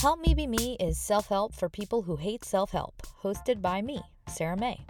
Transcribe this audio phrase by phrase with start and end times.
[0.00, 3.82] Help Me Be Me is self help for people who hate self help, hosted by
[3.82, 4.80] me, Sarah May.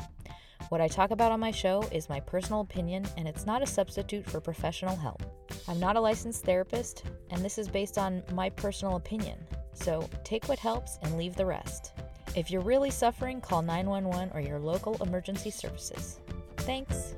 [0.68, 3.66] What I talk about on my show is my personal opinion, and it's not a
[3.66, 5.20] substitute for professional help.
[5.66, 9.45] I'm not a licensed therapist, and this is based on my personal opinion.
[9.74, 11.90] So take what helps and leave the rest.
[12.37, 16.20] If you're really suffering, call 911 or your local emergency services.
[16.59, 17.15] Thanks.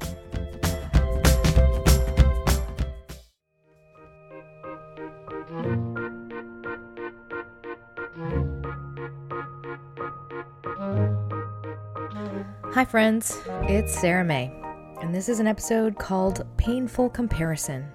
[12.75, 13.39] Hi, friends.
[13.65, 14.51] It's Sarah May,
[15.03, 17.87] and this is an episode called Painful Comparison.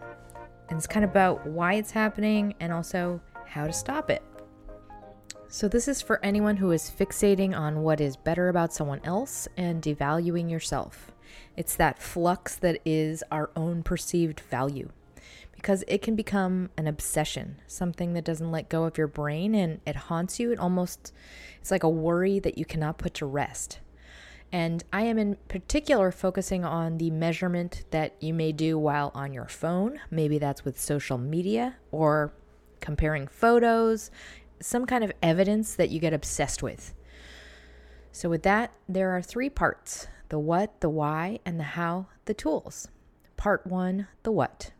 [0.69, 4.21] And it's kind of about why it's happening and also how to stop it.
[5.47, 9.47] So, this is for anyone who is fixating on what is better about someone else
[9.57, 11.11] and devaluing yourself.
[11.55, 14.89] It's that flux that is our own perceived value
[15.53, 19.81] because it can become an obsession, something that doesn't let go of your brain and
[19.87, 20.51] it haunts you.
[20.51, 21.13] It almost,
[21.59, 23.79] it's like a worry that you cannot put to rest.
[24.51, 29.33] And I am in particular focusing on the measurement that you may do while on
[29.33, 29.99] your phone.
[30.09, 32.31] Maybe that's with social media or
[32.79, 34.09] comparing photos,
[34.61, 36.93] some kind of evidence that you get obsessed with.
[38.11, 42.33] So, with that, there are three parts the what, the why, and the how, the
[42.33, 42.87] tools.
[43.37, 44.71] Part one the what.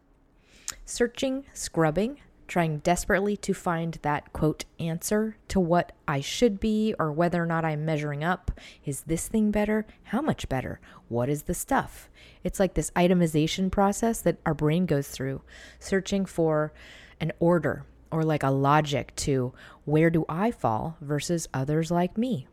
[0.85, 7.11] Searching, scrubbing, trying desperately to find that quote answer to what I should be or
[7.11, 8.51] whether or not I'm measuring up.
[8.85, 9.85] Is this thing better?
[10.03, 10.79] How much better?
[11.09, 12.09] What is the stuff?
[12.43, 15.41] It's like this itemization process that our brain goes through,
[15.79, 16.73] searching for
[17.19, 19.53] an order or like a logic to
[19.85, 22.47] where do I fall versus others like me.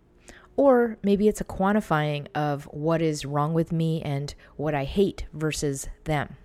[0.56, 5.26] Or maybe it's a quantifying of what is wrong with me and what I hate
[5.32, 6.36] versus them.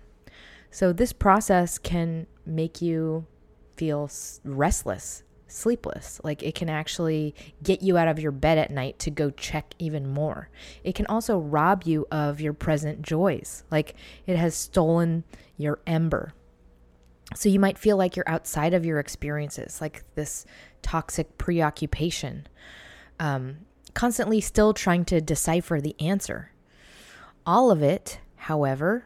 [0.72, 3.26] So, this process can make you
[3.76, 4.10] feel
[4.44, 6.20] restless, sleepless.
[6.22, 9.74] Like it can actually get you out of your bed at night to go check
[9.78, 10.48] even more.
[10.84, 13.64] It can also rob you of your present joys.
[13.70, 13.94] Like
[14.26, 15.24] it has stolen
[15.56, 16.32] your ember.
[17.34, 20.44] So you might feel like you're outside of your experiences, like this
[20.82, 22.46] toxic preoccupation,
[23.20, 23.58] um,
[23.94, 26.50] constantly still trying to decipher the answer.
[27.46, 29.04] All of it, however,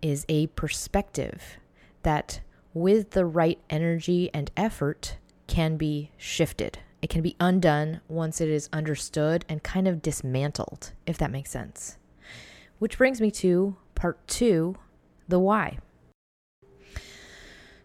[0.00, 1.58] is a perspective
[2.02, 2.40] that
[2.76, 5.16] with the right energy and effort,
[5.46, 6.78] can be shifted.
[7.00, 11.50] It can be undone once it is understood and kind of dismantled, if that makes
[11.50, 11.96] sense.
[12.78, 14.76] Which brings me to part two
[15.26, 15.78] the why.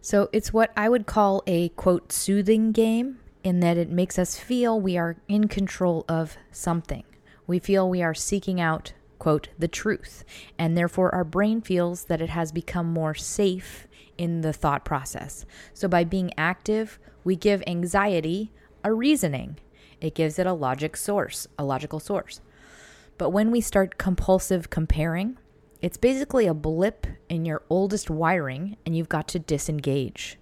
[0.02, 4.38] So it's what I would call a quote soothing game in that it makes us
[4.38, 7.06] feel we are in control of something.
[7.48, 10.26] We feel we are seeking out quote the truth
[10.58, 13.88] and therefore our brain feels that it has become more safe
[14.22, 15.46] in the thought process.
[15.74, 18.52] So by being active, we give anxiety
[18.84, 19.58] a reasoning.
[20.00, 22.40] It gives it a logic source, a logical source.
[23.18, 25.40] But when we start compulsive comparing,
[25.82, 30.38] it's basically a blip in your oldest wiring and you've got to disengage.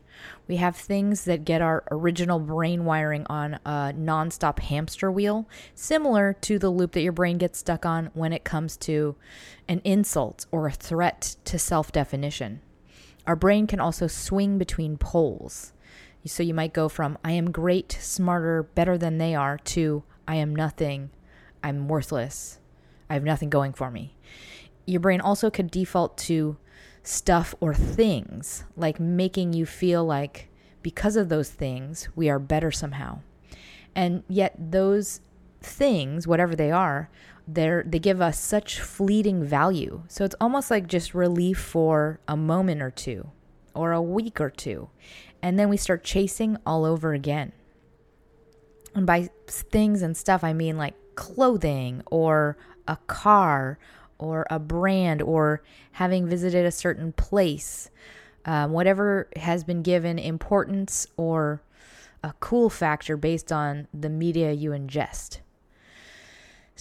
[0.50, 6.34] We have things that get our original brain wiring on a nonstop hamster wheel, similar
[6.41, 9.16] to the loop that your brain gets stuck on when it comes to
[9.69, 12.59] an insult or a threat to self definition.
[13.29, 15.72] Our brain can also swing between poles.
[16.25, 20.38] So you might go from I am great, smarter, better than they are to I
[20.38, 21.12] am nothing,
[21.63, 22.57] I'm worthless,
[23.07, 24.16] I have nothing going for me.
[24.88, 26.57] Your brain also could default to
[27.03, 30.50] stuff or things, like making you feel like
[30.81, 33.19] because of those things, we are better somehow.
[33.95, 35.21] And yet, those
[35.62, 37.12] things, whatever they are,
[37.54, 40.04] they they give us such fleeting value.
[40.07, 43.30] So it's almost like just relief for a moment or two
[43.74, 44.90] or a week or two.
[45.42, 47.54] And then we start chasing all over again.
[48.94, 52.57] And by things and stuff, I mean like clothing or
[52.88, 53.80] a car
[54.18, 55.63] or a brand or
[55.94, 57.90] having visited a certain place.
[58.46, 61.62] Um, whatever has been given importance or
[62.24, 65.40] a cool factor based on the media you ingest.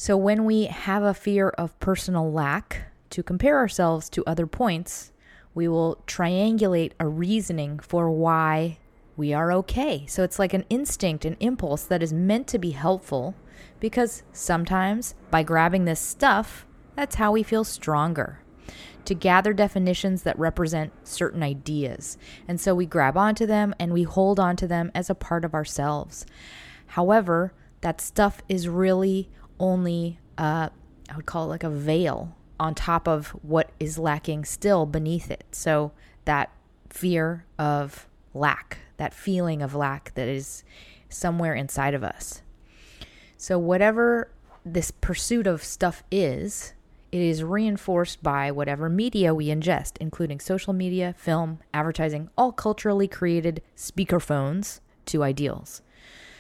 [0.01, 5.11] So, when we have a fear of personal lack to compare ourselves to other points,
[5.57, 8.79] we will triangulate a reasoning for why
[9.17, 10.07] we are okay.
[10.07, 13.35] So it's like an instinct, an impulse that is meant to be helpful
[13.81, 16.65] because sometimes by grabbing this stuff,
[16.95, 18.39] that's how we feel stronger.
[19.05, 22.19] To gather definitions that represent certain ideas.
[22.47, 25.55] And so we grab onto them and we hold onto them as a part of
[25.55, 26.25] ourselves.
[26.87, 29.29] However, that stuff is really
[29.61, 30.69] only, uh,
[31.11, 35.31] I would call it like a veil on top of what is lacking still beneath
[35.31, 35.45] it.
[35.53, 35.93] So
[36.25, 36.51] that
[36.91, 40.65] fear of lack, that feeling of lack that is
[41.09, 42.43] somewhere inside of us.
[43.37, 44.31] So, whatever
[44.65, 46.75] this pursuit of stuff is,
[47.13, 53.09] it is reinforced by whatever media we ingest, including social media, film, advertising, all culturally
[53.09, 55.81] created speakerphones to ideals.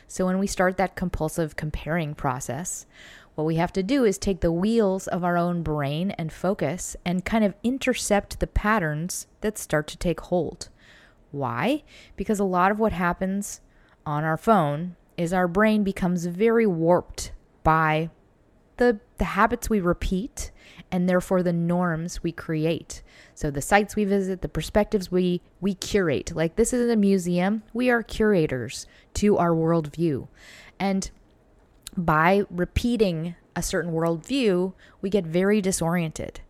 [0.09, 2.87] So, when we start that compulsive comparing process,
[3.35, 6.97] what we have to do is take the wheels of our own brain and focus
[7.05, 10.71] and kind of intercept the patterns that start to take hold.
[11.31, 11.85] Why?
[12.17, 13.61] Because a lot of what happens
[14.05, 17.33] on our phone is our brain becomes very warped
[17.63, 18.11] by
[18.79, 20.51] the the habits we repeat
[20.91, 23.03] and therefore the norms we create.
[23.35, 26.35] So the sites we visit, the perspectives we we curate.
[26.35, 30.29] Like this is a museum, we are curators to our worldview.
[30.79, 31.11] And
[31.97, 34.73] by repeating a certain worldview,
[35.03, 36.41] we get very disoriented,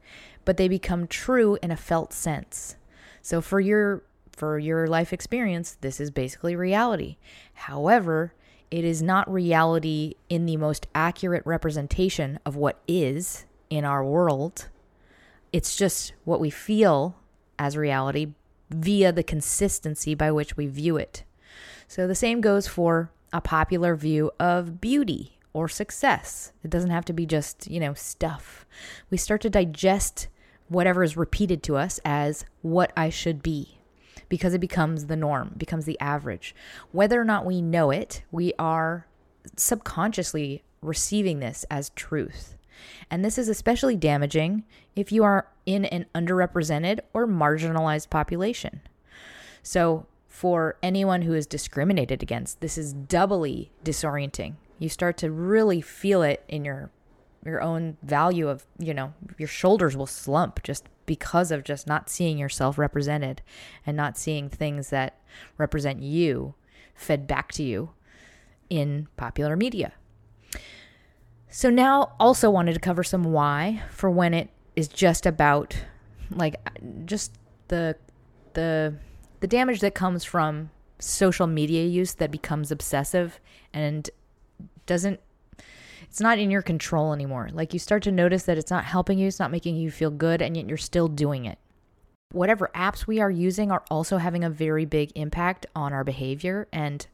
[0.45, 2.77] but they become true in a felt sense.
[3.23, 7.17] So for your for your life experience, this is basically reality.
[7.55, 8.33] However,
[8.71, 14.69] it is not reality in the most accurate representation of what is in our world.
[15.53, 17.17] It's just what we feel
[17.59, 18.29] as reality
[18.71, 21.25] via the consistency by which we view it.
[21.87, 26.53] So the same goes for a popular view of beauty or success.
[26.63, 28.67] It doesn't have to be just, you know, stuff.
[29.11, 30.29] We start to digest
[30.69, 33.78] whatever is repeated to us as what I should be
[34.29, 36.55] because it becomes the norm, becomes the average.
[36.93, 39.07] Whether or not we know it, we are
[39.57, 42.57] subconsciously receiving this as truth.
[43.11, 44.65] And this is especially damaging
[44.95, 48.81] if you are in an underrepresented or marginalized population.
[49.63, 54.55] So, for anyone who is discriminated against, this is doubly disorienting.
[54.79, 56.91] You start to really feel it in your
[57.45, 62.09] your own value of, you know, your shoulders will slump just because of just not
[62.09, 63.43] seeing yourself represented
[63.85, 65.19] and not seeing things that
[65.57, 66.55] represent you
[66.95, 67.91] fed back to you
[68.71, 69.93] in popular media.
[71.49, 75.77] So now also wanted to cover some why for when it is just about
[76.31, 76.57] like
[77.07, 77.33] just
[77.69, 77.97] the
[78.53, 78.95] the
[79.41, 83.41] the damage that comes from social media use that becomes obsessive
[83.73, 84.11] and
[84.85, 85.21] doesn't
[86.09, 87.51] it's not in your control anymore.
[87.53, 90.11] Like you start to notice that it's not helping you, it's not making you feel
[90.11, 91.59] good, and yet you're still doing it.
[92.33, 96.69] Whatever apps we are using are also having a very big impact on our behavior
[96.73, 97.07] and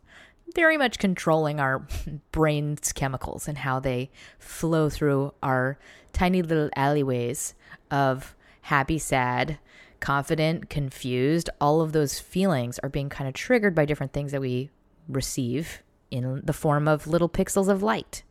[0.55, 1.87] very much controlling our
[2.33, 5.79] brain's chemicals and how they flow through our
[6.13, 7.55] tiny little alleyways
[7.91, 9.59] of happy, sad,
[10.01, 11.51] confident, confused.
[11.61, 14.71] All of those feelings are being kind of triggered by different things that we
[15.09, 18.23] receive in the form of little pixels of light.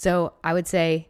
[0.00, 1.08] So I would say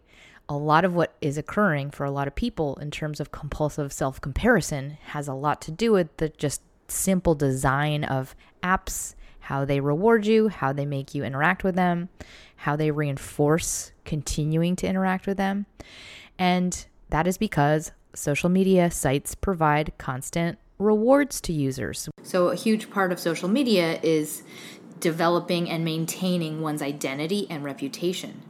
[0.49, 3.93] a lot of what is occurring for a lot of people in terms of compulsive
[3.93, 8.35] self comparison has a lot to do with the just simple design of
[8.65, 12.09] apps, how they reward you, how they make you interact with them,
[12.57, 15.67] how they reinforce continuing to interact with them.
[16.37, 22.09] And that is because social media sites provide constant rewards to users.
[22.25, 24.43] So, a huge part of social media is
[24.99, 28.43] developing and maintaining one's identity and reputation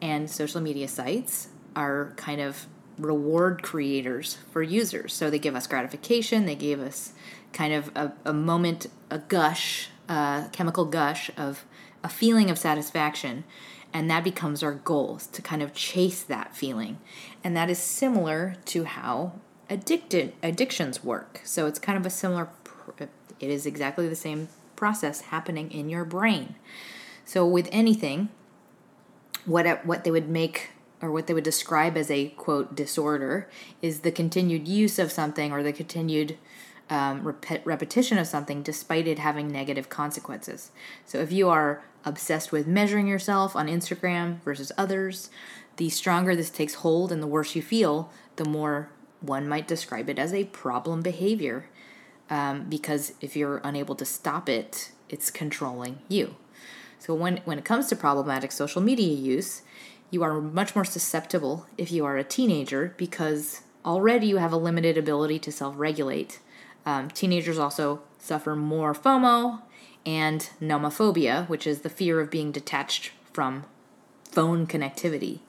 [0.00, 2.66] and social media sites are kind of
[2.98, 5.12] reward creators for users.
[5.12, 7.12] So they give us gratification, they gave us
[7.52, 11.64] kind of a, a moment, a gush, a chemical gush of
[12.02, 13.44] a feeling of satisfaction.
[13.92, 16.98] And that becomes our goal to kind of chase that feeling.
[17.42, 19.32] And that is similar to how
[19.70, 21.40] addicted addictions work.
[21.44, 22.48] So it's kind of a similar
[23.38, 26.54] it is exactly the same process happening in your brain.
[27.24, 28.28] So with anything,
[29.46, 33.48] what what they would make or what they would describe as a quote disorder
[33.82, 36.36] is the continued use of something or the continued
[36.88, 40.70] um, rep- repetition of something despite it having negative consequences.
[41.04, 45.28] So if you are obsessed with measuring yourself on Instagram versus others,
[45.76, 50.08] the stronger this takes hold and the worse you feel, the more one might describe
[50.08, 51.68] it as a problem behavior.
[52.30, 56.36] Um, because if you're unable to stop it, it's controlling you.
[56.98, 59.62] So when when it comes to problematic social media use,
[60.10, 64.56] you are much more susceptible if you are a teenager because already you have a
[64.56, 66.40] limited ability to self-regulate.
[66.84, 69.62] Um, teenagers also suffer more FOMO
[70.04, 73.64] and nomophobia, which is the fear of being detached from
[74.24, 75.40] phone connectivity.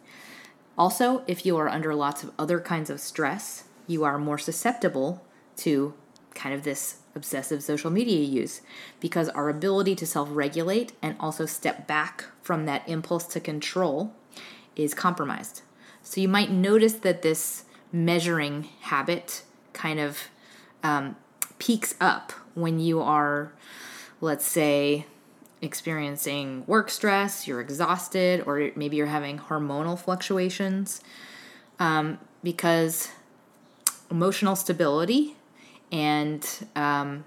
[0.78, 5.24] Also, if you are under lots of other kinds of stress, you are more susceptible
[5.58, 5.94] to
[6.34, 8.62] kind of this obsessive social media use
[9.02, 14.14] because our ability to self regulate and also step back from that impulse to control
[14.78, 15.64] is compromised.
[16.04, 19.44] So you might notice that this measuring habit
[19.74, 20.30] kind of
[20.84, 21.18] um,
[21.60, 23.52] peaks up when you are,
[24.22, 25.06] let's say,
[25.62, 31.02] experiencing work stress, you're exhausted, or maybe you're having hormonal fluctuations.
[31.80, 33.10] Um, because
[34.10, 35.36] emotional stability
[35.92, 37.24] and um,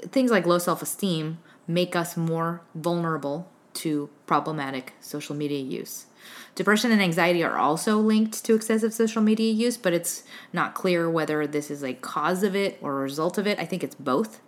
[0.00, 6.06] things like low self esteem make us more vulnerable to problematic social media use.
[6.54, 10.22] Depression and anxiety are also linked to excessive social media use, but it's
[10.52, 13.58] not clear whether this is a cause of it or a result of it.
[13.58, 14.40] I think it's both.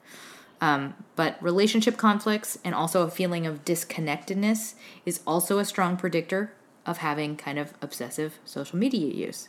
[0.60, 4.74] Um, but relationship conflicts and also a feeling of disconnectedness
[5.04, 6.52] is also a strong predictor
[6.84, 9.48] of having kind of obsessive social media use.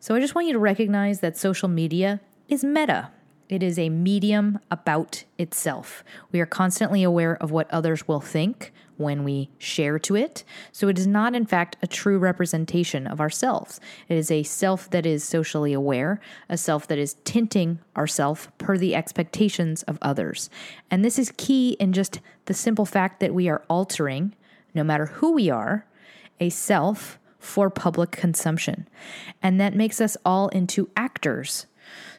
[0.00, 3.10] So I just want you to recognize that social media is meta.
[3.48, 6.02] It is a medium about itself.
[6.32, 10.42] We are constantly aware of what others will think when we share to it.
[10.72, 13.78] So it is not, in fact, a true representation of ourselves.
[14.08, 18.76] It is a self that is socially aware, a self that is tinting ourself per
[18.76, 20.50] the expectations of others.
[20.90, 24.34] And this is key in just the simple fact that we are altering,
[24.74, 25.86] no matter who we are,
[26.40, 28.88] a self for public consumption.
[29.40, 31.66] And that makes us all into actors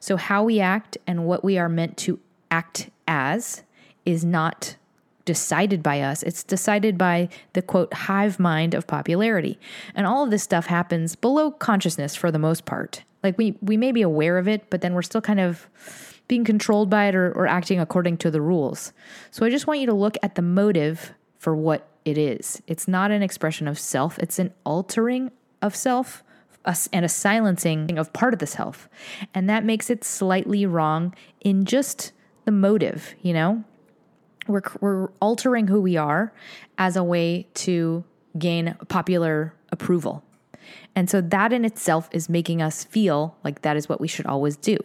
[0.07, 2.17] so, how we act and what we are meant to
[2.49, 3.63] act as
[4.05, 4.77] is not
[5.25, 6.23] decided by us.
[6.23, 9.59] It's decided by the quote hive mind of popularity.
[9.93, 13.03] And all of this stuff happens below consciousness for the most part.
[13.21, 15.67] Like we we may be aware of it, but then we're still kind of
[16.29, 18.93] being controlled by it or, or acting according to the rules.
[19.29, 22.61] So I just want you to look at the motive for what it is.
[22.65, 26.23] It's not an expression of self, it's an altering of self
[26.91, 28.89] and a silencing of part of the self.
[29.33, 32.12] And that makes it slightly wrong in just
[32.45, 33.63] the motive, you know?
[34.47, 36.31] We're, we're altering who we are
[36.77, 38.03] as a way to
[38.38, 40.24] gain popular approval.
[40.95, 44.25] And so that in itself is making us feel like that is what we should
[44.25, 44.77] always do.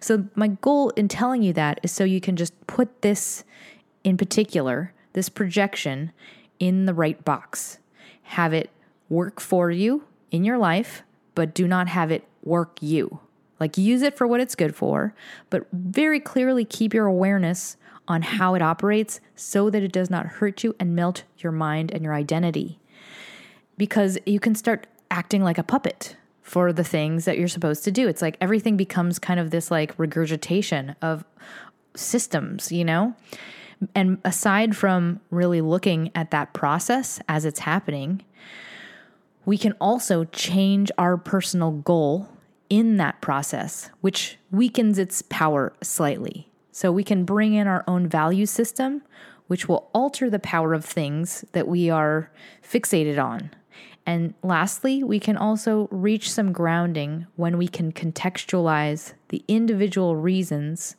[0.00, 3.44] So, my goal in telling you that is so you can just put this
[4.02, 6.12] in particular, this projection,
[6.58, 7.78] in the right box.
[8.22, 8.70] Have it
[9.08, 11.02] work for you in your life
[11.38, 13.20] but do not have it work you.
[13.60, 15.14] Like use it for what it's good for,
[15.50, 17.76] but very clearly keep your awareness
[18.08, 21.92] on how it operates so that it does not hurt you and melt your mind
[21.92, 22.80] and your identity.
[23.76, 27.92] Because you can start acting like a puppet for the things that you're supposed to
[27.92, 28.08] do.
[28.08, 31.24] It's like everything becomes kind of this like regurgitation of
[31.94, 33.14] systems, you know?
[33.94, 38.24] And aside from really looking at that process as it's happening,
[39.48, 42.28] we can also change our personal goal
[42.68, 46.50] in that process, which weakens its power slightly.
[46.70, 49.00] So we can bring in our own value system,
[49.46, 52.30] which will alter the power of things that we are
[52.62, 53.50] fixated on.
[54.04, 60.96] And lastly, we can also reach some grounding when we can contextualize the individual reasons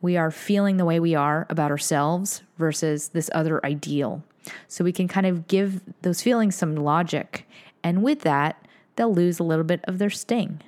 [0.00, 4.22] we are feeling the way we are about ourselves versus this other ideal.
[4.68, 7.44] So we can kind of give those feelings some logic
[7.82, 8.64] and with that,
[8.96, 10.62] they'll lose a little bit of their sting.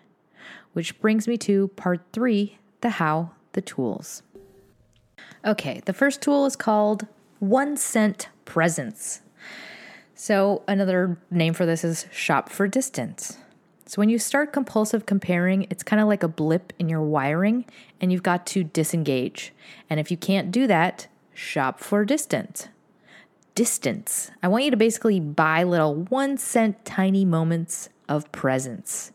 [0.72, 4.22] Which brings me to part three the how, the tools.
[5.44, 7.06] Okay, the first tool is called
[7.38, 9.22] One Cent Presence.
[10.14, 13.38] So, another name for this is shop for distance.
[13.86, 17.64] So, when you start compulsive comparing, it's kind of like a blip in your wiring,
[18.00, 19.52] and you've got to disengage.
[19.88, 22.68] And if you can't do that, shop for distance
[23.54, 24.30] distance.
[24.42, 29.12] I want you to basically buy little one cent tiny moments of presence.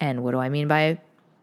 [0.00, 0.98] And what do I mean by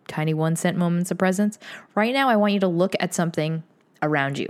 [0.08, 1.60] tiny one cent moments of presence?
[1.96, 3.64] Right now, I want you to look at something
[4.02, 4.48] around you.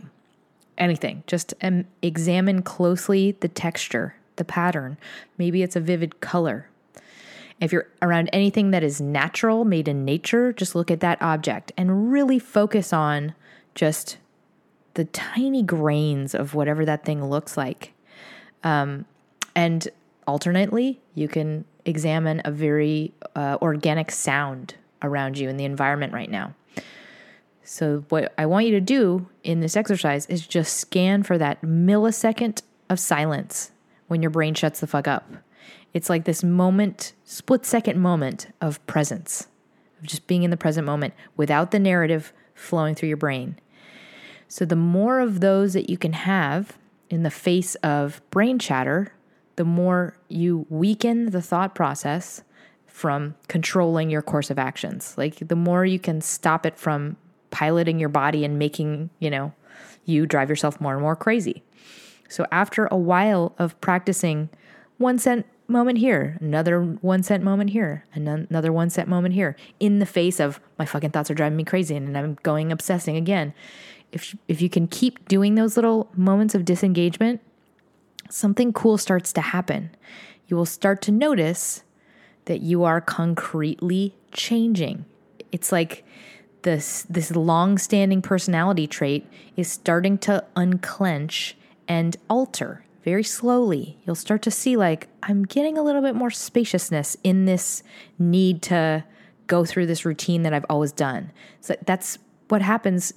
[0.77, 1.23] Anything.
[1.27, 4.97] Just um, examine closely the texture, the pattern.
[5.37, 6.69] Maybe it's a vivid color.
[7.61, 11.71] If you're around anything that is natural, made in nature, just look at that object
[11.77, 13.33] and really focus on
[13.73, 14.17] just
[14.95, 17.93] the tiny grains of whatever that thing looks like.
[18.63, 19.05] Um,
[19.55, 19.87] and
[20.27, 26.29] alternately, you can examine a very uh, organic sound around you in the environment right
[26.29, 26.53] now.
[27.63, 31.61] So, what I want you to do in this exercise is just scan for that
[31.61, 33.71] millisecond of silence
[34.07, 35.31] when your brain shuts the fuck up.
[35.93, 39.47] It's like this moment, split second moment of presence,
[39.99, 43.57] of just being in the present moment without the narrative flowing through your brain.
[44.47, 46.77] So, the more of those that you can have
[47.09, 49.13] in the face of brain chatter,
[49.55, 52.43] the more you weaken the thought process
[52.85, 55.15] from controlling your course of actions.
[55.17, 57.17] Like, the more you can stop it from
[57.51, 59.53] piloting your body and making, you know,
[60.05, 61.63] you drive yourself more and more crazy.
[62.29, 64.49] So, after a while of practicing
[64.97, 69.99] one cent moment here, another one cent moment here, another one cent moment here, in
[69.99, 73.53] the face of my fucking thoughts are driving me crazy and I'm going obsessing again.
[74.11, 77.41] If if you can keep doing those little moments of disengagement,
[78.29, 79.91] something cool starts to happen.
[80.47, 81.83] You will start to notice
[82.45, 85.05] that you are concretely changing.
[85.51, 86.05] It's like
[86.61, 91.57] this this long-standing personality trait is starting to unclench
[91.87, 96.31] and alter very slowly, you'll start to see like, I'm getting a little bit more
[96.31, 97.83] spaciousness in this
[98.17, 99.05] need to
[99.45, 101.31] go through this routine that I've always done.
[101.61, 103.13] So that's what happens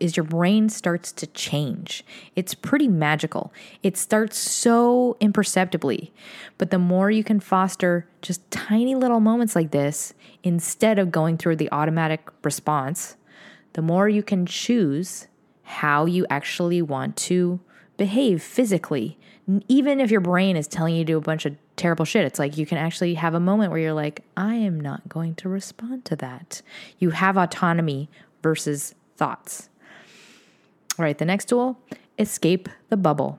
[0.00, 2.04] is your brain starts to change.
[2.36, 3.52] It's pretty magical.
[3.82, 6.12] It starts so imperceptibly.
[6.58, 11.36] But the more you can foster just tiny little moments like this instead of going
[11.36, 13.16] through the automatic response,
[13.74, 15.28] the more you can choose
[15.62, 17.60] how you actually want to
[17.96, 19.18] behave physically
[19.68, 22.38] even if your brain is telling you to do a bunch of terrible shit, it's
[22.38, 25.48] like you can actually have a moment where you're like, I am not going to
[25.48, 26.62] respond to that.
[26.98, 28.10] You have autonomy
[28.42, 29.68] versus thoughts.
[30.98, 31.78] All right, the next tool
[32.18, 33.38] escape the bubble.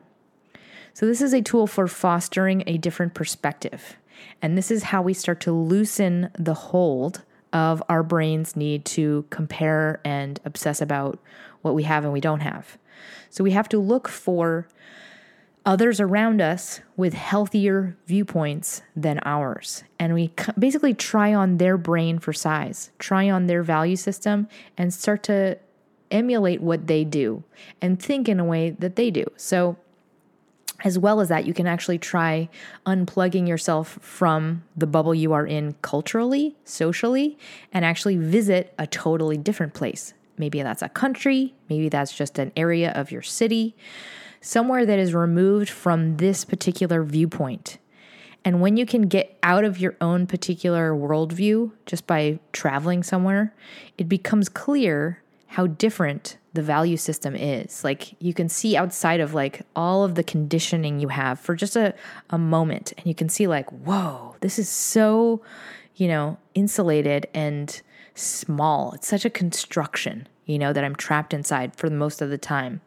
[0.94, 3.98] So, this is a tool for fostering a different perspective.
[4.44, 9.26] And this is how we start to loosen the hold of our brain's need to
[9.32, 11.18] compare and obsess about
[11.64, 12.78] what we have and we don't have.
[13.32, 14.68] So, we have to look for
[15.66, 19.84] others around us with healthier viewpoints than ours.
[20.00, 24.48] And we basically try on their brain for size, try on their value system,
[24.78, 25.58] and start to
[26.12, 27.44] emulate what they do
[27.82, 29.26] and think in a way that they do.
[29.38, 29.78] So,
[30.84, 32.50] as well as that, you can actually try
[32.88, 37.38] unplugging yourself from the bubble you are in culturally, socially,
[37.72, 40.16] and actually visit a totally different place.
[40.38, 43.76] Maybe that's a country, maybe that's just an area of your city
[44.42, 47.78] somewhere that is removed from this particular viewpoint.
[48.44, 53.54] And when you can get out of your own particular worldview just by traveling somewhere,
[54.00, 55.21] it becomes clear
[55.52, 57.84] how different the value system is.
[57.84, 61.76] Like you can see outside of like all of the conditioning you have for just
[61.76, 61.94] a,
[62.30, 65.42] a moment, and you can see, like, whoa, this is so,
[65.96, 67.82] you know, insulated and
[68.16, 68.94] small.
[68.94, 72.80] It's such a construction, you know, that I'm trapped inside for most of the time.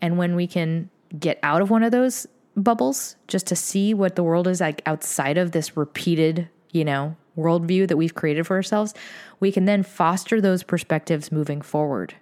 [0.00, 2.26] And when we can get out of one of those
[2.56, 7.16] bubbles just to see what the world is like outside of this repeated, you know,
[7.36, 8.94] worldview that we've created for ourselves,
[9.40, 12.14] we can then foster those perspectives moving forward.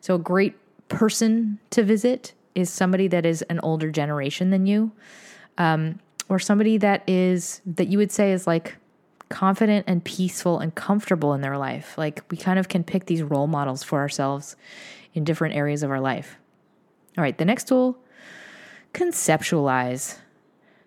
[0.00, 0.54] So, a great
[0.88, 4.92] person to visit is somebody that is an older generation than you,
[5.58, 8.76] um, or somebody that is that you would say is like
[9.28, 11.96] confident and peaceful and comfortable in their life.
[11.98, 14.56] Like we kind of can pick these role models for ourselves
[15.14, 16.38] in different areas of our life.
[17.16, 17.98] All right, the next tool
[18.94, 20.18] conceptualize.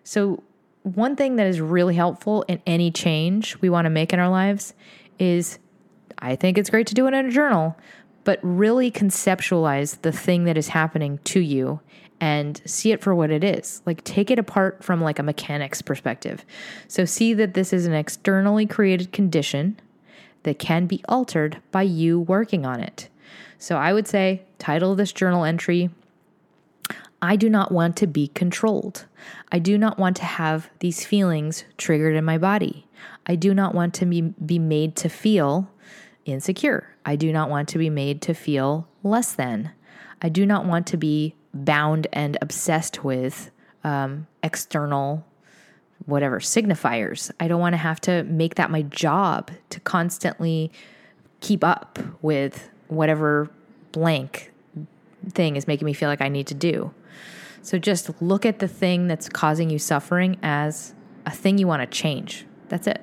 [0.02, 0.42] So,
[0.82, 4.28] one thing that is really helpful in any change we want to make in our
[4.28, 4.74] lives
[5.18, 5.58] is
[6.18, 7.76] I think it's great to do it in a journal,
[8.24, 11.80] but really conceptualize the thing that is happening to you
[12.20, 13.82] and see it for what it is.
[13.86, 16.44] Like take it apart from like a mechanics perspective.
[16.88, 19.78] So see that this is an externally created condition
[20.42, 23.08] that can be altered by you working on it.
[23.58, 25.90] So I would say title this journal entry
[27.20, 29.06] I do not want to be controlled.
[29.50, 32.86] I do not want to have these feelings triggered in my body.
[33.26, 35.70] I do not want to be, be made to feel
[36.24, 36.94] insecure.
[37.04, 39.72] I do not want to be made to feel less than.
[40.22, 43.50] I do not want to be bound and obsessed with
[43.82, 45.24] um, external
[46.06, 47.30] whatever signifiers.
[47.40, 50.70] I don't want to have to make that my job to constantly
[51.40, 53.50] keep up with whatever
[53.92, 54.52] blank
[55.30, 56.92] thing is making me feel like I need to do.
[57.62, 60.94] So just look at the thing that's causing you suffering as
[61.26, 62.46] a thing you want to change.
[62.68, 63.00] That's it.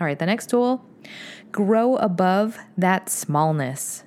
[0.00, 0.84] All right, the next tool
[1.50, 4.04] grow above that smallness.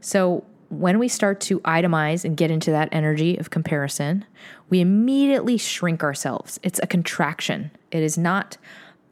[0.00, 4.24] So when we start to itemize and get into that energy of comparison,
[4.68, 6.58] we immediately shrink ourselves.
[6.62, 7.70] It's a contraction.
[7.90, 8.56] It is not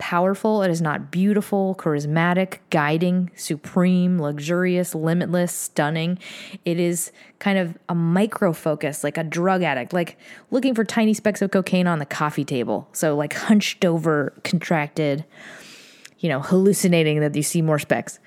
[0.04, 6.18] powerful, it is not beautiful, charismatic, guiding, supreme, luxurious, limitless, stunning.
[6.66, 10.18] It is kind of a micro focus, like a drug addict, like
[10.50, 12.86] looking for tiny specks of cocaine on the coffee table.
[12.92, 15.24] So, like hunched over, contracted,
[16.18, 18.18] you know, hallucinating that you see more specks.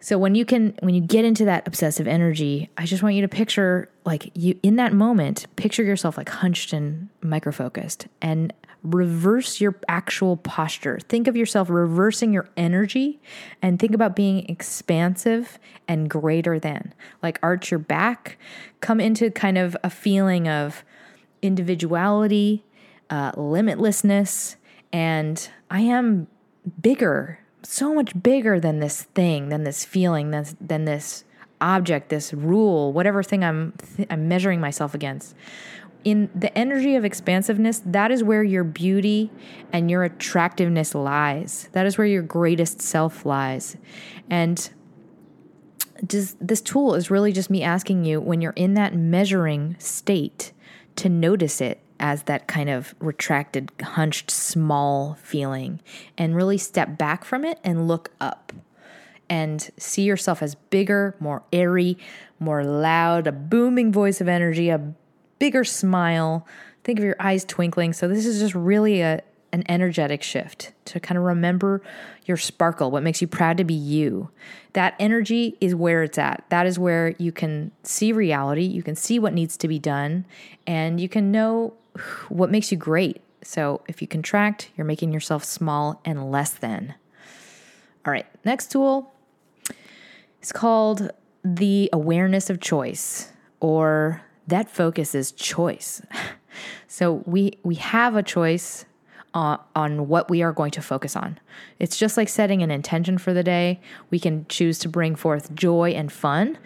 [0.00, 3.22] So when you can when you get into that obsessive energy, I just want you
[3.22, 9.60] to picture like you in that moment, picture yourself like hunched and microfocused and reverse
[9.60, 10.98] your actual posture.
[11.08, 13.20] Think of yourself reversing your energy
[13.60, 16.94] and think about being expansive and greater than.
[17.22, 18.38] Like arch your back,
[18.80, 20.84] come into kind of a feeling of
[21.42, 22.64] individuality,
[23.10, 24.56] uh, limitlessness,
[24.92, 26.26] and I am
[26.80, 31.24] bigger so much bigger than this thing, than this feeling, than, than this
[31.60, 35.34] object, this rule, whatever thing I'm th- I'm measuring myself against.
[36.02, 39.30] In the energy of expansiveness, that is where your beauty
[39.72, 41.68] and your attractiveness lies.
[41.72, 43.76] That is where your greatest self lies.
[44.30, 44.70] And
[46.02, 50.52] this tool is really just me asking you when you're in that measuring state
[50.96, 55.80] to notice it as that kind of retracted, hunched, small feeling
[56.16, 58.52] and really step back from it and look up
[59.28, 61.96] and see yourself as bigger, more airy,
[62.40, 64.94] more loud, a booming voice of energy, a
[65.40, 66.46] bigger smile.
[66.84, 67.92] Think of your eyes twinkling.
[67.92, 69.22] So, this is just really a,
[69.52, 71.82] an energetic shift to kind of remember
[72.26, 74.30] your sparkle, what makes you proud to be you.
[74.74, 76.44] That energy is where it's at.
[76.50, 80.26] That is where you can see reality, you can see what needs to be done,
[80.66, 81.74] and you can know
[82.28, 83.20] what makes you great.
[83.42, 86.94] So if you contract, you're making yourself small and less than.
[88.06, 89.12] All right, next tool
[90.42, 91.10] is called
[91.44, 96.02] the awareness of choice, or that focus is choice.
[96.88, 98.84] so we we have a choice
[99.34, 101.38] uh, on what we are going to focus on.
[101.78, 103.80] It's just like setting an intention for the day.
[104.10, 106.58] We can choose to bring forth joy and fun.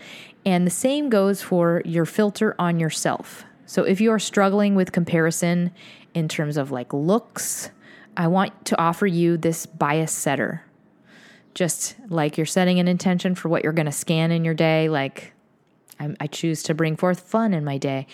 [0.47, 3.45] And the same goes for your filter on yourself.
[3.67, 5.73] So if you are struggling with comparison
[6.13, 7.71] in terms of like looks,
[8.17, 10.65] I want to offer you this bias setter.
[11.55, 14.89] Just like you're setting an intention for what you're going to scan in your day,
[14.89, 15.34] like
[15.99, 18.07] I, I choose to bring forth fun in my day.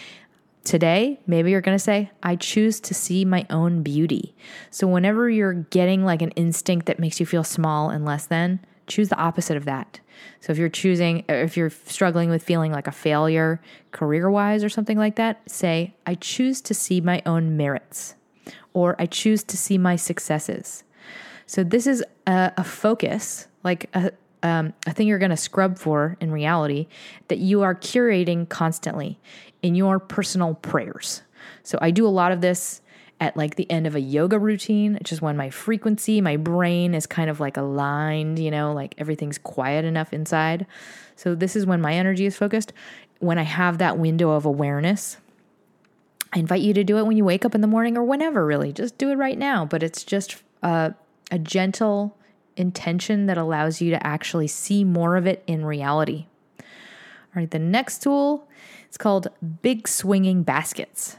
[0.63, 4.35] Today, maybe you're going to say, I choose to see my own beauty.
[4.71, 8.61] So, whenever you're getting like an instinct that makes you feel small and less than,
[8.91, 10.01] choose the opposite of that.
[10.41, 13.61] So if you're choosing, if you're struggling with feeling like a failure
[13.93, 18.15] career wise or something like that, say, I choose to see my own merits
[18.75, 20.85] or I choose to see my successes.
[21.47, 24.13] So this is a, a focus, like a,
[24.43, 26.87] um, a thing you're going to scrub for in reality
[27.29, 29.19] that you are curating constantly
[29.63, 31.23] in your personal prayers.
[31.63, 32.81] So I do a lot of this
[33.21, 36.95] at like the end of a yoga routine, which is when my frequency, my brain
[36.95, 40.67] is kind of like aligned, you know, like everything's quiet enough inside.
[41.17, 42.73] So this is when my energy is focused.
[43.19, 45.19] When I have that window of awareness,
[46.33, 48.47] I invite you to do it when you wake up in the morning or whenever,
[48.47, 48.73] really.
[48.73, 49.67] Just do it right now.
[49.67, 50.95] But it's just a,
[51.31, 52.17] a gentle
[52.57, 56.27] intention that allows you to actually see more of it in reality.
[56.59, 56.67] All
[57.37, 58.49] right, the next tool
[58.91, 59.29] is called
[59.63, 61.17] Big Swinging Baskets.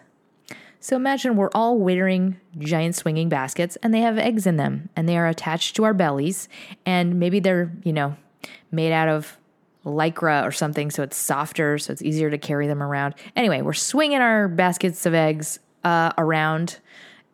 [0.79, 5.07] So imagine we're all wearing giant swinging baskets and they have eggs in them and
[5.07, 6.49] they are attached to our bellies
[6.87, 8.17] and maybe they're, you know,
[8.71, 9.37] made out of
[9.85, 13.13] lycra or something so it's softer so it's easier to carry them around.
[13.35, 16.79] Anyway, we're swinging our baskets of eggs uh, around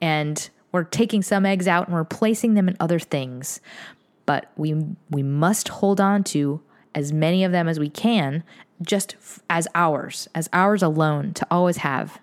[0.02, 3.60] and we're taking some eggs out and we're placing them in other things.
[4.26, 4.76] But we
[5.10, 6.62] we must hold on to
[6.94, 8.44] as many of them as we can
[8.82, 12.20] just f- as ours, as ours alone to always have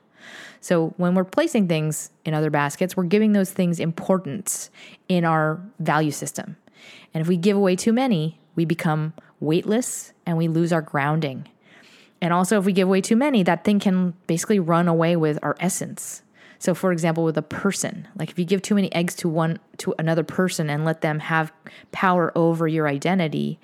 [0.64, 4.70] so when we're placing things in other baskets, we're giving those things importance
[5.10, 6.56] in our value system.
[7.12, 11.46] And if we give away too many, we become weightless and we lose our grounding.
[12.22, 15.38] And also, if we give away too many, that thing can basically run away with
[15.42, 16.22] our essence.
[16.64, 19.58] So, for example, with a person, like if you give too many eggs to one
[19.76, 21.52] to another person and let them have
[21.92, 23.60] power over your identity,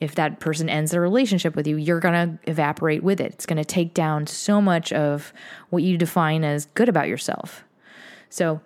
[0.00, 3.32] if that person ends their relationship with you, you're going to evaporate with it.
[3.34, 5.32] It's going to take down so much of
[5.70, 7.62] what you define as good about yourself.
[8.28, 8.60] So,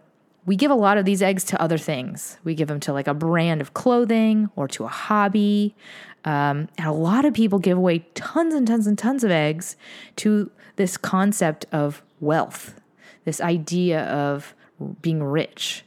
[0.46, 2.38] we give a lot of these eggs to other things.
[2.44, 5.76] We give them to like a brand of clothing or to a hobby.
[6.24, 9.76] Um, and a lot of people give away tons and tons and tons of eggs
[10.16, 12.80] to this concept of wealth,
[13.26, 14.54] this idea of
[15.02, 15.84] being rich.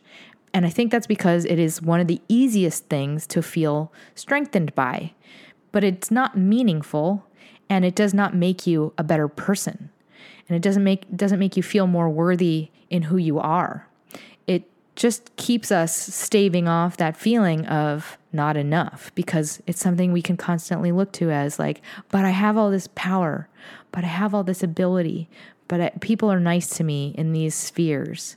[0.53, 4.75] And I think that's because it is one of the easiest things to feel strengthened
[4.75, 5.13] by
[5.71, 7.25] but it's not meaningful
[7.69, 9.89] and it does not make you a better person.
[10.47, 13.87] And it doesn't make doesn't make you feel more worthy in who you are.
[14.47, 20.23] It just keeps us staving off that feeling of not enough because it's something we
[20.23, 23.47] can constantly look to as like, but I have all this power,
[23.91, 25.29] but I have all this ability,
[25.69, 28.35] but I, people are nice to me in these spheres.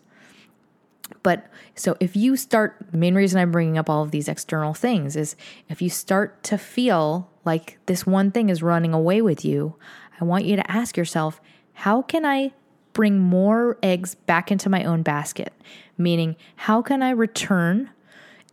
[1.24, 4.74] But so if you start, the main reason I'm bringing up all of these external
[4.74, 5.34] things is
[5.68, 9.74] if you start to feel like this one thing is running away with you,
[10.20, 11.40] I want you to ask yourself,
[11.72, 12.52] how can I
[12.92, 15.52] bring more eggs back into my own basket?
[15.96, 17.90] Meaning, how can I return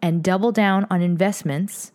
[0.02, 1.92] and double down on investments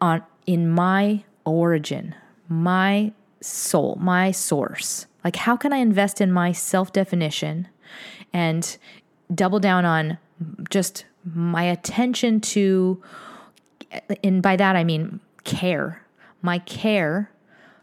[0.00, 2.14] on in my origin,
[2.48, 5.06] my soul, my source?
[5.24, 7.68] Like how can I invest in my self-definition
[8.32, 8.76] and
[9.34, 10.18] double down on
[10.70, 13.02] just my attention to
[14.22, 16.02] and by that I mean care.
[16.42, 17.30] My care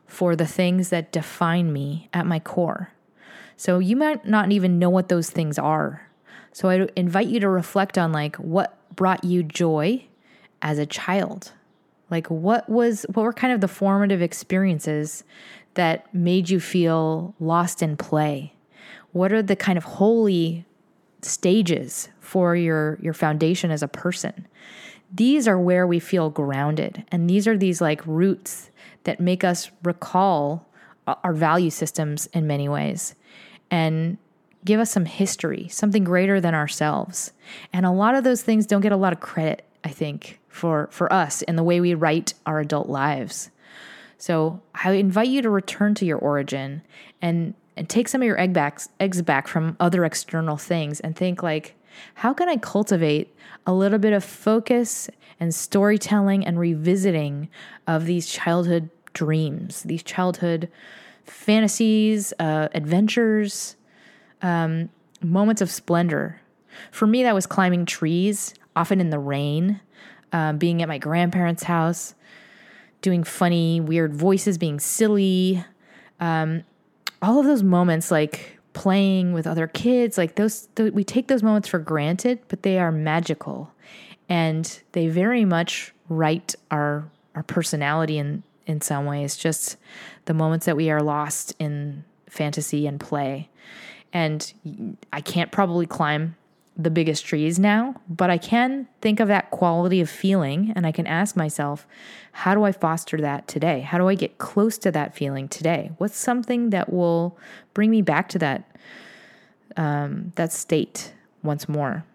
[0.06, 2.94] for the things that define me at my core.
[3.58, 6.08] So you might not even know what those things are.
[6.54, 10.06] So I invite you to reflect on like what brought you joy
[10.62, 11.52] as a child.
[12.10, 15.24] Like what was what were kind of the formative experiences
[15.78, 18.54] that made you feel lost in play?
[19.14, 20.66] What are the kind of holy
[21.22, 24.48] stages for your your foundation as a person?
[25.14, 28.70] These are where we feel grounded and these are these like roots
[29.06, 30.68] that make us recall
[31.08, 33.16] our value systems in many ways
[33.72, 34.18] and
[34.66, 37.32] give us some history, something greater than ourselves.
[37.72, 40.90] And a lot of those things don't get a lot of credit, I think, for
[40.92, 43.50] for us in the way we write our adult lives.
[44.18, 46.82] So I invite you to return to your origin
[47.22, 51.16] and and take some of your egg backs, eggs back from other external things and
[51.16, 51.76] think like,
[52.16, 53.36] how can I cultivate
[53.68, 57.50] a little bit of focus and storytelling and revisiting
[57.86, 60.70] of these childhood dreams, these childhood
[61.24, 63.76] fantasies, uh, adventures,
[64.42, 64.90] um,
[65.22, 66.42] moments of splendor.
[66.92, 69.82] For me, that was climbing trees, often in the rain,
[70.32, 72.16] um, being at my grandparents' house,
[73.02, 75.64] doing funny, weird voices, being silly.
[76.20, 76.64] Um,
[77.22, 81.44] all of those moments, like playing with other kids, like those, th- we take those
[81.44, 83.72] moments for granted, but they are magical,
[84.30, 89.36] and they very much write our our personality in in some ways.
[89.38, 89.78] Just
[90.26, 93.50] the moments that we are lost in fantasy and play,
[94.14, 94.54] and
[95.14, 96.36] I can't probably climb
[96.78, 100.92] the biggest trees now, but I can think of that quality of feeling and I
[100.92, 101.88] can ask myself,
[102.32, 103.82] how do I foster that today?
[103.82, 105.92] How do I get close to that feeling today?
[105.98, 107.38] What's something that will
[107.74, 108.78] bring me back to that
[109.76, 112.06] um, that state once more?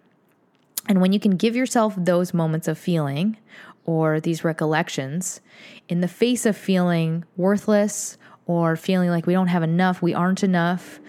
[0.88, 3.38] And when you can give yourself those moments of feeling
[3.84, 5.40] or these recollections
[5.88, 10.44] in the face of feeling worthless or feeling like we don't have enough, we aren't
[10.44, 11.00] enough,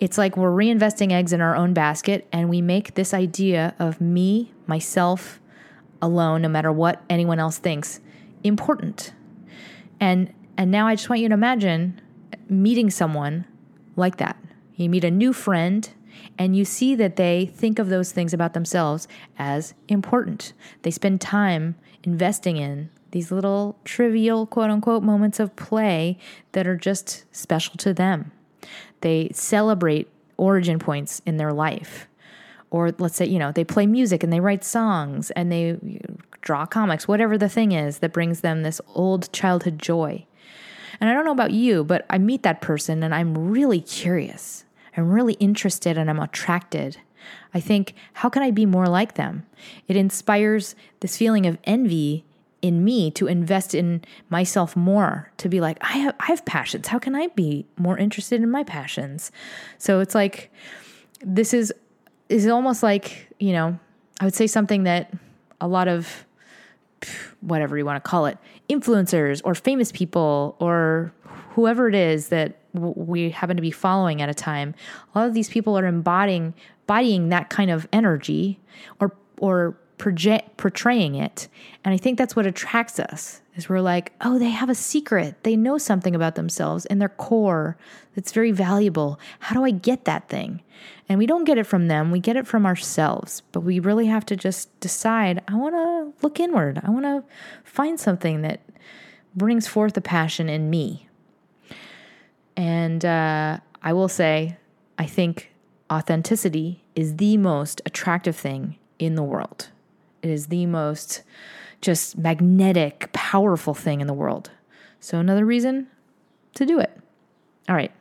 [0.00, 4.00] it's like we're reinvesting eggs in our own basket and we make this idea of
[4.00, 5.40] me, myself,
[6.00, 8.00] alone, no matter what anyone else thinks,
[8.42, 9.12] important.
[10.00, 12.00] And and now I just want you to imagine
[12.48, 13.46] meeting someone
[13.96, 14.36] like that.
[14.74, 15.88] You meet a new friend
[16.38, 19.06] and you see that they think of those things about themselves
[19.38, 20.52] as important.
[20.82, 26.18] They spend time investing in these little trivial quote unquote moments of play
[26.52, 28.32] that are just special to them.
[29.00, 32.08] They celebrate origin points in their life.
[32.70, 36.00] Or let's say, you know, they play music and they write songs and they
[36.40, 40.24] draw comics, whatever the thing is that brings them this old childhood joy.
[41.00, 44.64] And I don't know about you, but I meet that person and I'm really curious.
[44.96, 46.98] I'm really interested and I'm attracted.
[47.52, 49.46] I think, how can I be more like them?
[49.88, 52.24] It inspires this feeling of envy
[52.62, 56.88] in me to invest in myself more to be like I have I have passions.
[56.88, 59.32] How can I be more interested in my passions?
[59.78, 60.50] So it's like
[61.20, 61.72] this is
[62.28, 63.78] is almost like you know
[64.20, 65.12] I would say something that
[65.60, 66.26] a lot of
[67.40, 68.36] whatever you want to call it
[68.68, 71.12] influencers or famous people or
[71.50, 74.74] whoever it is that we happen to be following at a time
[75.14, 78.60] a lot of these people are embodying embodying that kind of energy
[79.00, 81.46] or or project, portraying it.
[81.84, 85.42] And I think that's what attracts us is we're like, oh, they have a secret.
[85.42, 87.76] They know something about themselves in their core
[88.14, 89.20] that's very valuable.
[89.40, 90.62] How do I get that thing?
[91.08, 93.42] And we don't get it from them, we get it from ourselves.
[93.52, 96.80] But we really have to just decide I want to look inward.
[96.82, 97.22] I want to
[97.62, 98.60] find something that
[99.36, 101.08] brings forth a passion in me.
[102.56, 104.56] And uh, I will say,
[104.98, 105.50] I think
[105.92, 109.68] authenticity is the most attractive thing in the world.
[110.22, 111.22] It is the most
[111.80, 114.50] just magnetic, powerful thing in the world.
[115.00, 115.86] So, another reason
[116.54, 116.90] to do it.
[117.68, 117.92] All right.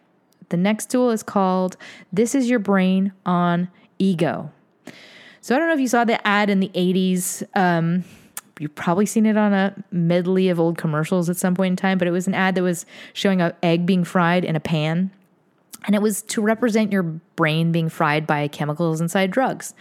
[0.50, 1.78] The next tool is called
[2.12, 4.52] This is Your Brain on Ego.
[5.42, 7.44] So, I don't know if you saw the ad in the 80s.
[7.56, 8.04] Um,
[8.60, 11.98] you've probably seen it on a medley of old commercials at some point in time,
[11.98, 15.12] but it was an ad that was showing an egg being fried in a pan.
[15.86, 19.74] And it was to represent your brain being fried by chemicals inside drugs.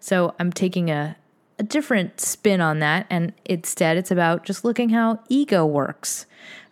[0.00, 1.16] So I'm taking a,
[1.58, 3.06] a different spin on that.
[3.10, 6.26] And instead, it's about just looking how ego works,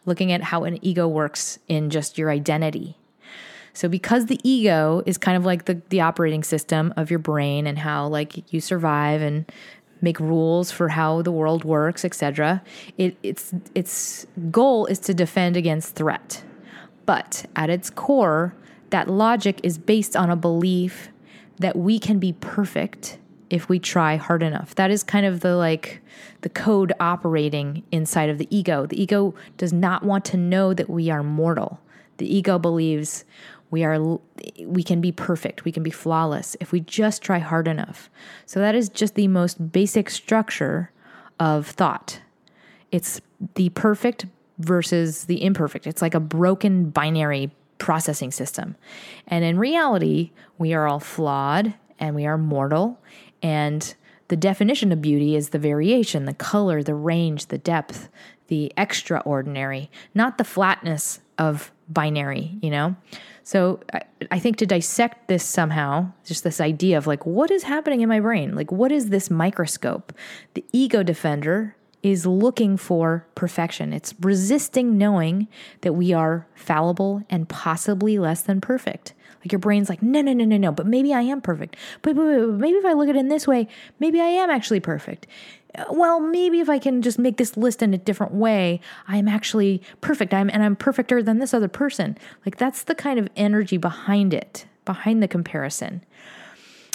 [0.06, 2.96] looking at how an ego works in just your identity.
[3.74, 7.66] So because the ego is kind of like the, the operating system of your brain
[7.66, 9.50] and how like you survive and
[10.02, 12.62] make rules for how the world works, etc.
[12.98, 16.42] It, its its goal is to defend against threat.
[17.06, 18.54] But at its core,
[18.90, 21.08] that logic is based on a belief
[21.58, 23.18] that we can be perfect
[23.52, 24.74] if we try hard enough.
[24.76, 26.00] That is kind of the like
[26.40, 28.86] the code operating inside of the ego.
[28.86, 31.78] The ego does not want to know that we are mortal.
[32.16, 33.26] The ego believes
[33.70, 34.18] we are
[34.64, 38.08] we can be perfect, we can be flawless if we just try hard enough.
[38.46, 40.90] So that is just the most basic structure
[41.38, 42.20] of thought.
[42.90, 43.20] It's
[43.54, 44.24] the perfect
[44.60, 45.86] versus the imperfect.
[45.86, 48.76] It's like a broken binary processing system.
[49.26, 52.98] And in reality, we are all flawed and we are mortal
[53.42, 53.94] and
[54.28, 58.08] the definition of beauty is the variation, the color, the range, the depth,
[58.48, 62.96] the extraordinary, not the flatness of binary, you know?
[63.44, 67.64] So I, I, think to dissect this somehow, just this idea of like, what is
[67.64, 68.54] happening in my brain?
[68.54, 70.12] Like, what is this microscope?
[70.54, 73.92] The ego defender is looking for perfection.
[73.92, 75.48] It's resisting knowing
[75.82, 79.12] that we are fallible and possibly less than perfect.
[79.42, 81.76] Like your brain's like, no, no, no, no, no, but maybe I am perfect.
[82.02, 84.50] But, but, but maybe if I look at it in this way, maybe I am
[84.50, 85.26] actually perfect.
[85.74, 89.26] Uh, well, maybe if I can just make this list in a different way, I'm
[89.26, 90.32] actually perfect.
[90.32, 92.16] I'm and I'm perfecter than this other person.
[92.46, 96.04] Like that's the kind of energy behind it, behind the comparison.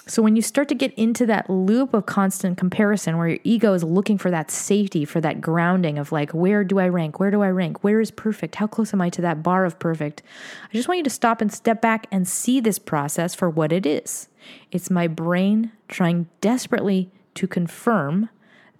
[0.09, 3.73] So when you start to get into that loop of constant comparison where your ego
[3.73, 7.19] is looking for that safety, for that grounding of like, where do I rank?
[7.19, 7.83] Where do I rank?
[7.83, 8.55] Where is perfect?
[8.55, 10.23] How close am I to that bar of perfect?
[10.69, 13.73] I just want you to stop and step back and see this process for what
[13.73, 14.29] it is.
[14.71, 18.29] It's my brain trying desperately to confirm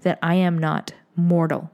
[0.03, 1.71] that I am not mortal.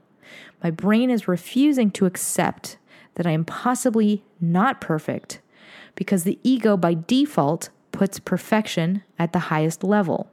[0.63, 2.77] My brain is refusing to accept
[3.15, 5.41] that I am possibly not perfect
[5.93, 10.29] because the ego by default puts perfection at the highest level.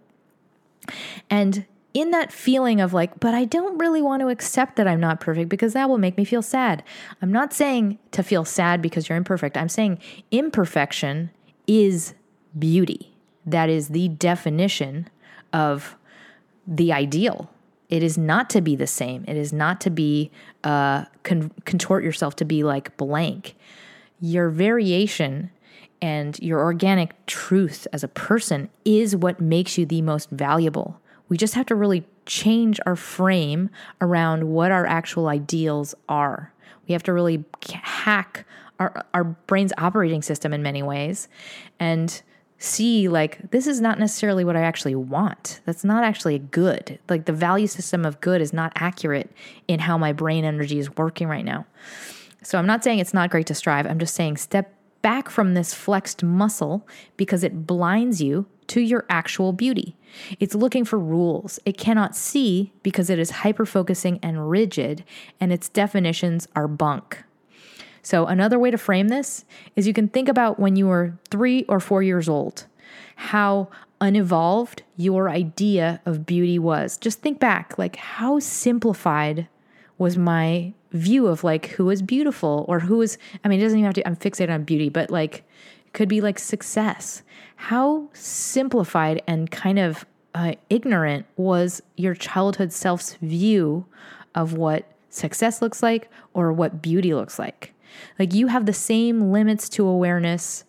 [1.31, 5.01] And in that feeling of like, but I don't really want to accept that I'm
[5.01, 6.83] not perfect because that will make me feel sad.
[7.23, 9.57] I'm not saying to feel sad because you're imperfect.
[9.57, 9.99] I'm saying
[10.31, 11.31] imperfection
[11.67, 12.15] is
[12.59, 13.15] beauty.
[13.47, 15.09] That is the definition
[15.53, 15.97] of
[16.67, 17.51] the ideal.
[17.89, 19.25] It is not to be the same.
[19.27, 20.31] It is not to be
[20.63, 23.57] uh, con- contort yourself to be like blank.
[24.21, 25.51] Your variation
[26.03, 31.01] and your organic truth as a person is what makes you the most valuable.
[31.29, 36.53] We just have to really change our frame around what our actual ideals are.
[36.89, 38.47] We have to really hack
[38.79, 41.29] our, our brain's operating system in many ways
[41.79, 42.23] and
[42.59, 45.61] see like this is not necessarily what I actually want.
[45.65, 46.99] That's not actually good.
[47.09, 49.31] Like the value system of good is not accurate
[49.69, 51.67] in how my brain energy is working right now.
[52.43, 53.87] So I'm not saying it's not great to strive.
[53.87, 56.87] I'm just saying step back from this flexed muscle
[57.17, 59.97] because it blinds you to your actual beauty.
[60.39, 61.59] It's looking for rules.
[61.65, 65.05] It cannot see because it is hyper focusing and rigid,
[65.41, 67.25] and its definitions are bunk.
[68.03, 69.45] So, another way to frame this
[69.77, 72.67] is you can think about when you were three or four years old,
[73.17, 73.69] how
[74.01, 76.97] unevolved your idea of beauty was.
[76.97, 79.49] Just think back, like how simplified
[80.01, 83.79] was my view of like who is beautiful or who is I mean it doesn't
[83.79, 85.45] even have to I'm fixated on beauty but like
[85.93, 87.23] could be like success.
[87.57, 93.87] How simplified and kind of uh, ignorant was your childhood self's view
[94.35, 97.75] of what success looks like or what beauty looks like?
[98.19, 100.65] Like you have the same limits to awareness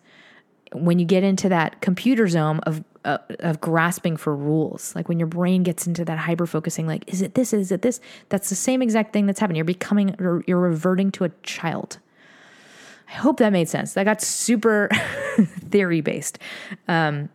[0.72, 4.94] when you get into that computer zone of uh, of grasping for rules.
[4.94, 7.52] Like when your brain gets into that hyper focusing, like, is it this?
[7.52, 8.00] Is it this?
[8.28, 9.56] That's the same exact thing that's happening.
[9.56, 11.98] You're becoming, you're reverting to a child.
[13.08, 13.94] I hope that made sense.
[13.94, 14.88] That got super
[15.70, 16.38] theory based.
[16.88, 17.28] Um,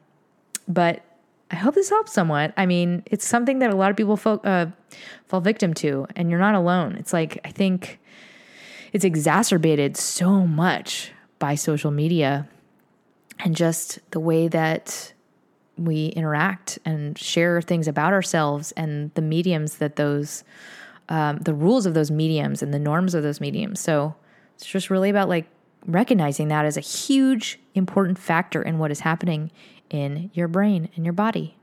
[0.68, 1.04] but
[1.52, 2.54] I hope this helps somewhat.
[2.58, 4.68] I mean, it's something that a lot of people fo- uh,
[5.28, 6.96] fall victim to, and you're not alone.
[6.96, 8.00] It's like, I think
[8.92, 12.48] it's exacerbated so much by social media
[13.40, 15.14] and just the way that
[15.78, 20.44] we interact and share things about ourselves and the mediums that those
[21.10, 23.80] um, the rules of those mediums and the norms of those mediums.
[23.80, 24.16] So
[24.56, 25.48] it's just really about like
[25.86, 29.52] recognizing that as a huge important factor in what is happening
[29.90, 31.58] in your brain and your body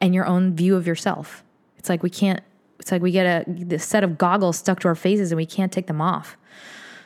[0.00, 1.44] and your own view of yourself.
[1.76, 2.40] It's like we can't
[2.78, 5.46] it's like we get a this set of goggles stuck to our faces and we
[5.46, 6.36] can't take them off.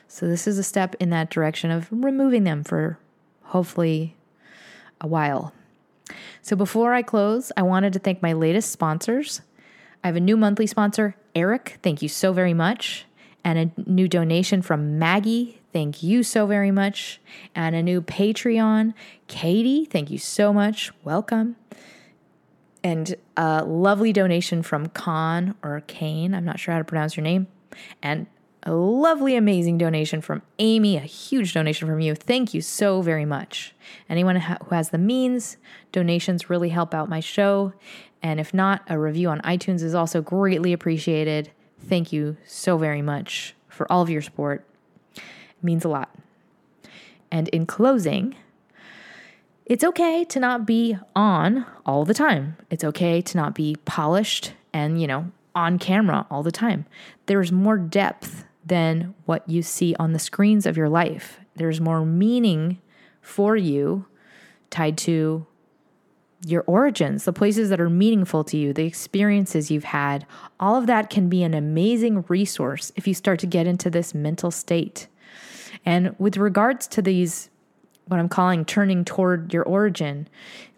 [0.06, 2.98] So this is a step in that direction of removing them for
[3.42, 4.16] hopefully
[5.00, 5.52] a while.
[6.42, 9.40] So before I close, I wanted to thank my latest sponsors.
[10.02, 11.78] I have a new monthly sponsor, Eric.
[11.82, 13.06] Thank you so very much.
[13.42, 15.60] And a new donation from Maggie.
[15.72, 17.20] Thank you so very much.
[17.54, 18.94] And a new Patreon,
[19.28, 19.86] Katie.
[19.86, 20.92] Thank you so much.
[21.04, 21.56] Welcome.
[22.82, 26.34] And a lovely donation from Khan or Kane.
[26.34, 27.46] I'm not sure how to pronounce your name.
[28.02, 28.26] And
[28.64, 32.14] a lovely, amazing donation from Amy, a huge donation from you.
[32.14, 33.74] Thank you so very much.
[34.08, 35.58] Anyone who has the means,
[35.92, 37.74] donations really help out my show.
[38.22, 41.50] And if not, a review on iTunes is also greatly appreciated.
[41.78, 44.64] Thank you so very much for all of your support.
[45.14, 45.22] It
[45.62, 46.10] means a lot.
[47.30, 48.34] And in closing,
[49.66, 52.56] it's okay to not be on all the time.
[52.70, 56.86] It's okay to not be polished and, you know, on camera all the time.
[57.26, 61.40] There's more depth than what you see on the screens of your life.
[61.56, 62.80] There's more meaning
[63.20, 64.06] for you
[64.70, 65.46] tied to
[66.46, 70.26] your origins, the places that are meaningful to you, the experiences you've had.
[70.60, 74.14] All of that can be an amazing resource if you start to get into this
[74.14, 75.06] mental state.
[75.86, 77.50] And with regards to these,
[78.06, 80.28] what I'm calling turning toward your origin,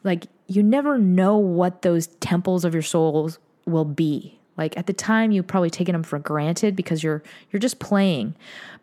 [0.04, 4.35] like you never know what those temples of your souls will be.
[4.56, 8.34] Like at the time, you've probably taken them for granted because you're you're just playing,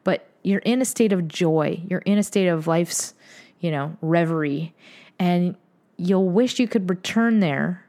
[0.03, 1.81] but you're in a state of joy.
[1.87, 3.13] You're in a state of life's,
[3.59, 4.73] you know, reverie,
[5.19, 5.55] and
[5.97, 7.85] you'll wish you could return there,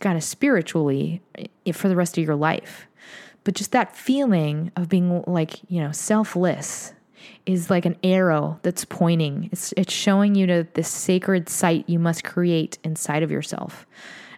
[0.00, 1.22] kind of spiritually,
[1.72, 2.86] for the rest of your life.
[3.44, 6.92] But just that feeling of being like you know selfless
[7.46, 9.48] is like an arrow that's pointing.
[9.52, 13.86] It's it's showing you to this sacred site you must create inside of yourself.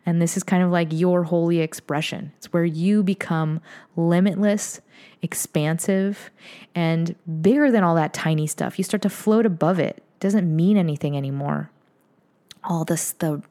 [0.07, 2.33] And this is kind of like your holy expression.
[2.37, 3.61] It's where you become
[3.97, 4.81] limitless,
[5.23, 6.31] expansive,
[6.75, 8.79] and bigger than all that tiny stuff.
[8.79, 9.97] You start to float above it.
[9.97, 11.71] it doesn't mean anything anymore.
[12.65, 13.43] All this, the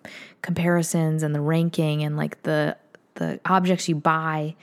[0.42, 2.78] comparisons and the ranking and like the
[3.16, 4.56] the objects you buy.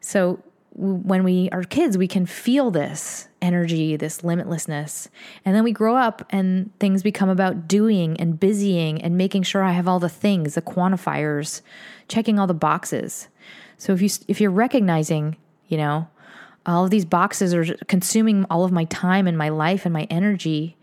[0.00, 0.40] So
[0.76, 5.08] when we are kids, we can feel this energy, this limitlessness.
[5.44, 9.62] And then we grow up and things become about doing and busying and making sure
[9.62, 11.60] I have all the things, the quantifiers,
[12.08, 13.28] checking all the boxes.
[13.78, 15.36] So if you if you're recognizing,
[15.68, 16.08] you know,
[16.66, 20.08] all of these boxes are consuming all of my time and my life and my
[20.10, 20.76] energy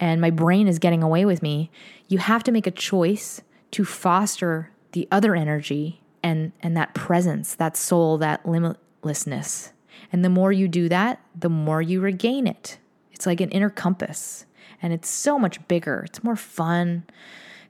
[0.00, 1.70] and my brain is getting away with me,
[2.08, 7.54] you have to make a choice to foster the other energy and and that presence,
[7.56, 9.70] that soul, that limit limitlessness.
[10.12, 12.78] And the more you do that, the more you regain it.
[13.12, 14.44] It's like an inner compass,
[14.82, 16.02] and it's so much bigger.
[16.04, 17.04] It's more fun,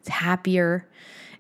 [0.00, 0.88] it's happier.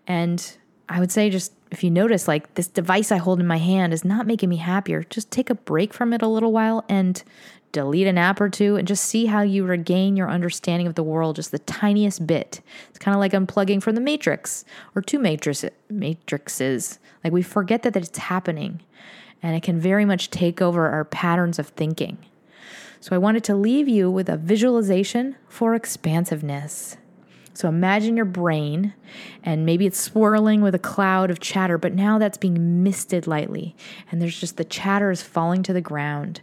[0.06, 0.56] And
[0.88, 3.92] I would say, just if you notice, like this device I hold in my hand
[3.92, 7.22] is not making me happier, just take a break from it a little while and
[7.72, 11.02] delete an app or two and just see how you regain your understanding of the
[11.02, 12.60] world just the tiniest bit.
[12.88, 14.64] It's kind of like unplugging from the matrix
[14.94, 17.00] or two matrix, matrices.
[17.24, 18.80] Like we forget that, that it's happening
[19.46, 22.18] and it can very much take over our patterns of thinking.
[22.98, 26.96] So, I wanted to leave you with a visualization for expansiveness.
[27.54, 28.92] So, imagine your brain,
[29.44, 33.76] and maybe it's swirling with a cloud of chatter, but now that's being misted lightly,
[34.10, 36.40] and there's just the chatter is falling to the ground,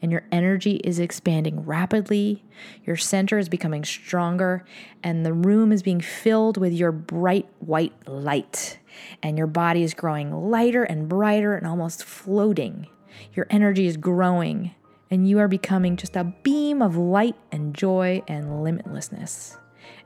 [0.00, 2.42] and your energy is expanding rapidly.
[2.86, 4.64] Your center is becoming stronger,
[5.02, 8.78] and the room is being filled with your bright white light
[9.22, 12.86] and your body is growing lighter and brighter and almost floating.
[13.32, 14.74] Your energy is growing,
[15.10, 19.58] and you are becoming just a beam of light and joy and limitlessness.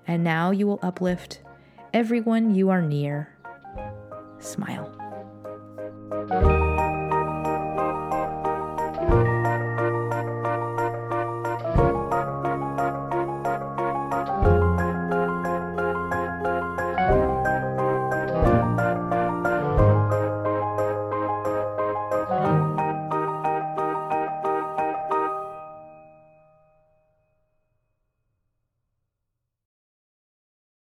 [0.06, 1.40] And now you will uplift
[1.92, 3.36] everyone you are near.
[4.38, 4.96] Smile.